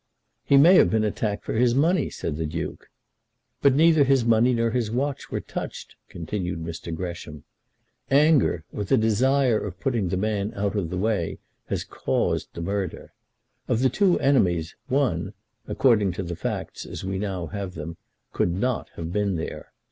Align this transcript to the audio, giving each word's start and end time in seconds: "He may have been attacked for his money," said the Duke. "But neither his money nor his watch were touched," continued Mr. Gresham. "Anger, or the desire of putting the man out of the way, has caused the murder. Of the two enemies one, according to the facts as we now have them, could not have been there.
"He 0.43 0.57
may 0.57 0.77
have 0.77 0.89
been 0.89 1.03
attacked 1.03 1.45
for 1.45 1.53
his 1.53 1.75
money," 1.75 2.09
said 2.09 2.35
the 2.37 2.47
Duke. 2.47 2.89
"But 3.61 3.75
neither 3.75 4.03
his 4.03 4.25
money 4.25 4.51
nor 4.51 4.71
his 4.71 4.89
watch 4.89 5.29
were 5.29 5.41
touched," 5.41 5.95
continued 6.09 6.57
Mr. 6.57 6.91
Gresham. 6.91 7.43
"Anger, 8.09 8.63
or 8.73 8.83
the 8.83 8.97
desire 8.97 9.59
of 9.59 9.79
putting 9.79 10.09
the 10.09 10.17
man 10.17 10.53
out 10.55 10.75
of 10.75 10.89
the 10.89 10.97
way, 10.97 11.37
has 11.67 11.83
caused 11.83 12.51
the 12.55 12.61
murder. 12.61 13.13
Of 13.67 13.81
the 13.81 13.89
two 13.89 14.19
enemies 14.19 14.75
one, 14.87 15.35
according 15.67 16.13
to 16.13 16.23
the 16.23 16.35
facts 16.35 16.83
as 16.83 17.03
we 17.05 17.19
now 17.19 17.45
have 17.45 17.75
them, 17.75 17.97
could 18.33 18.51
not 18.51 18.89
have 18.95 19.13
been 19.13 19.35
there. 19.35 19.71